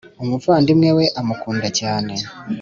[0.23, 2.13] umuvandimwe we amukunda cyane